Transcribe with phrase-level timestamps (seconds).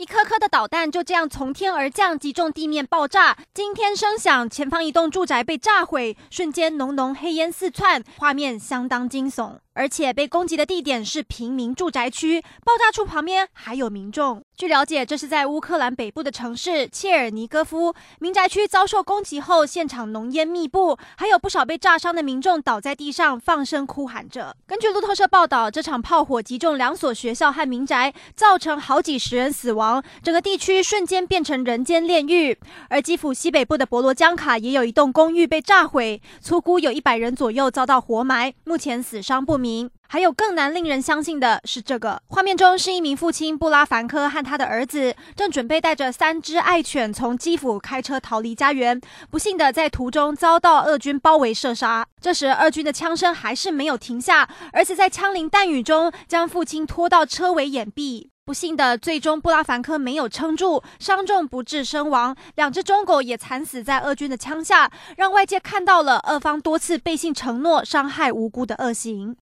[0.00, 9.58] 一颗颗的导弹就这样从天而降，击中地面爆炸，惊天声响，前方一栋住宅被炸毁，瞬间浓浓黑烟四窜，画面相当惊悚。
[9.72, 14.42] 而且被攻击的地点是平民住宅区，爆炸处旁边还有民众。
[14.56, 24.54] 据了解，这是在乌克兰北部的城市切尔尼戈夫，民宅区遭受攻击后，现场浓烟密布，还有不少被炸伤的民众倒在地上，放声哭喊着。
[24.66, 29.89] 根据路透社报道，这场炮火击中两所学校和民宅，造成好几十人死亡，
[30.22, 32.58] 整个地区瞬间变成人间炼狱。
[32.90, 39.90] 而基辅西北部的博罗江卡也有一栋公寓被炸毁，粗估有一百人左右遭到活埋，目前死伤不明。
[40.12, 49.00] 还有更难令人相信的是，这个画面中是一名父亲布拉凡科和他的儿子正准备带着三只爱犬从基辅开车逃离家园，
[49.30, 52.04] 不幸的在途中遭到俄军包围射杀。
[52.20, 58.30] 这时，俄军的枪声还是没有停下，儿子在枪林弹雨中将父亲拖到车尾掩蔽。
[58.50, 62.34] 不幸的，最终布拉凡科没有撑住，伤重不治身亡。
[62.56, 69.36] 两只中狗也惨死在俄军的枪下，让外界看到了俄方多次背信承诺、伤害无辜的恶行。